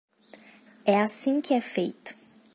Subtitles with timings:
[0.83, 2.15] É assim que é feito!